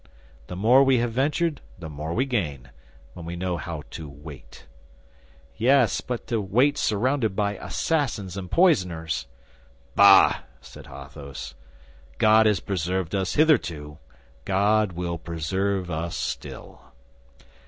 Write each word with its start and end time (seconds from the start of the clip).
The 0.47 0.55
more 0.55 0.81
we 0.83 0.97
have 0.97 1.11
ventured 1.11 1.61
the 1.77 1.87
more 1.87 2.11
we 2.15 2.25
gain, 2.25 2.71
when 3.13 3.23
we 3.23 3.35
know 3.35 3.57
how 3.57 3.83
to 3.91 4.09
wait." 4.09 4.65
"Yes; 5.55 6.01
but 6.01 6.25
to 6.25 6.41
wait 6.41 6.75
surrounded 6.79 7.35
by 7.35 7.57
assassins 7.57 8.35
and 8.35 8.49
poisoners." 8.49 9.27
"Bah!" 9.93 10.37
said 10.59 10.87
Athos. 10.87 11.53
"God 12.17 12.47
has 12.47 12.61
preserved 12.61 13.13
us 13.13 13.35
hitherto, 13.35 13.99
God 14.43 14.93
will 14.93 15.19
preserve 15.19 15.91
us 15.91 16.15
still." 16.17 16.81